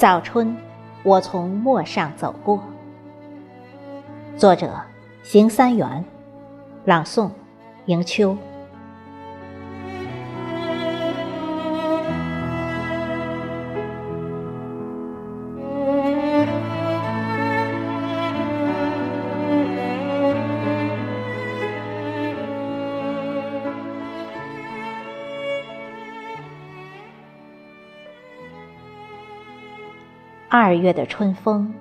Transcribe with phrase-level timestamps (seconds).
[0.00, 0.56] 早春，
[1.02, 2.58] 我从陌上走过。
[4.34, 4.80] 作者：
[5.22, 6.02] 邢三元，
[6.86, 7.28] 朗诵：
[7.84, 8.34] 迎秋。
[30.52, 31.72] 二月的春风，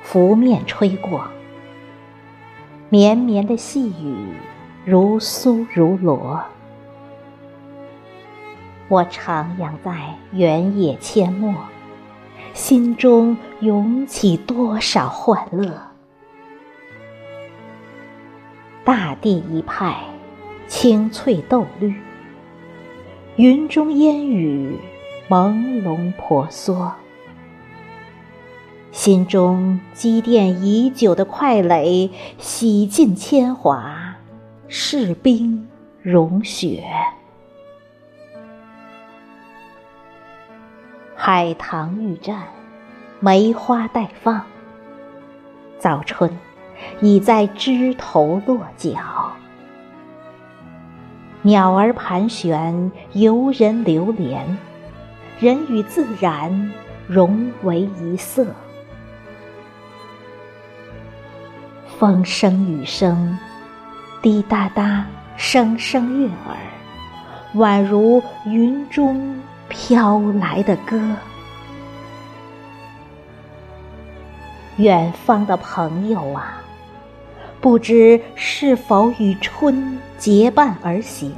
[0.00, 1.26] 拂面吹过，
[2.88, 4.14] 绵绵的细雨
[4.84, 6.40] 如酥如罗。
[8.86, 11.52] 我徜徉在原野阡陌，
[12.54, 15.72] 心中涌起多少欢乐。
[18.84, 19.96] 大地一派
[20.68, 21.92] 青翠豆绿，
[23.34, 24.78] 云中烟雨
[25.28, 26.92] 朦胧婆娑。
[29.04, 32.08] 心中积淀已久的快垒，
[32.38, 34.14] 洗尽铅华，
[34.68, 35.66] 释冰
[36.00, 36.84] 融雪。
[41.16, 42.42] 海棠欲绽，
[43.18, 44.40] 梅花待放。
[45.80, 46.38] 早春
[47.00, 49.32] 已在枝头落脚，
[51.42, 54.56] 鸟儿盘旋，游人流连，
[55.40, 56.72] 人与自然
[57.08, 58.46] 融为一色。
[62.02, 63.38] 风声雨声，
[64.20, 66.56] 滴答答，声声悦耳，
[67.54, 71.00] 宛如云中飘来的歌。
[74.78, 76.60] 远方的朋友啊，
[77.60, 81.32] 不知是否与春结伴而行，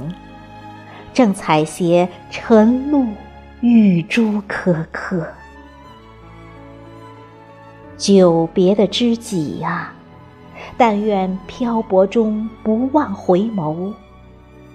[1.13, 3.05] 正采撷晨露
[3.61, 5.27] 玉珠颗颗。
[7.97, 9.91] 久别的知己呀！
[10.77, 13.93] 但愿漂泊中不忘回眸，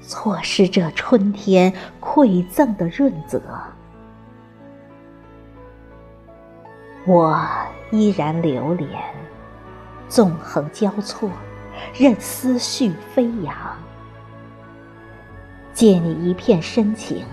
[0.01, 3.41] 错失这春天馈赠的润泽。
[7.07, 7.41] 我
[7.91, 8.89] 依然流连，
[10.09, 11.31] 纵横交错，
[11.95, 13.55] 任思绪飞扬。
[15.73, 17.25] 借你一片深情，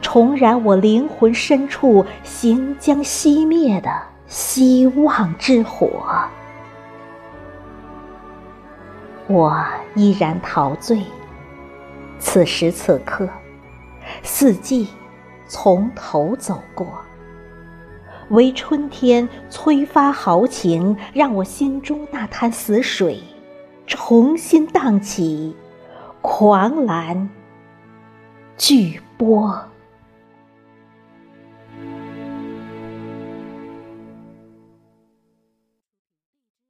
[0.00, 3.90] 重燃我灵魂深处行将熄灭的
[4.26, 5.88] 希望之火。
[9.26, 9.56] 我
[9.94, 11.02] 依然陶醉，
[12.18, 13.28] 此时此刻，
[14.22, 14.88] 四季
[15.46, 16.86] 从头走过，
[18.28, 23.22] 唯春天催发豪情，让我心中那滩死水
[23.86, 25.56] 重新荡起，
[26.20, 27.30] 狂澜
[28.58, 29.68] 巨波。